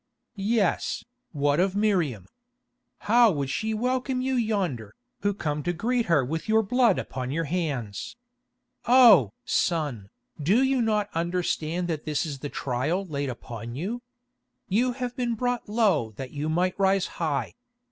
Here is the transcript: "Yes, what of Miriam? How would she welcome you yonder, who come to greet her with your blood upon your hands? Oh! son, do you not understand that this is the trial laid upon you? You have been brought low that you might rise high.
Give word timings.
"Yes, 0.33 1.05
what 1.31 1.59
of 1.59 1.75
Miriam? 1.75 2.25
How 3.01 3.29
would 3.29 3.51
she 3.51 3.75
welcome 3.75 4.19
you 4.19 4.33
yonder, 4.33 4.95
who 5.21 5.31
come 5.31 5.61
to 5.61 5.73
greet 5.73 6.07
her 6.07 6.25
with 6.25 6.49
your 6.49 6.63
blood 6.63 6.97
upon 6.97 7.29
your 7.29 7.43
hands? 7.43 8.15
Oh! 8.87 9.29
son, 9.45 10.07
do 10.41 10.63
you 10.63 10.81
not 10.81 11.07
understand 11.13 11.87
that 11.87 12.05
this 12.05 12.25
is 12.25 12.39
the 12.39 12.49
trial 12.49 13.05
laid 13.05 13.29
upon 13.29 13.75
you? 13.75 14.01
You 14.67 14.93
have 14.93 15.15
been 15.15 15.35
brought 15.35 15.69
low 15.69 16.13
that 16.13 16.31
you 16.31 16.49
might 16.49 16.79
rise 16.79 17.05
high. 17.21 17.53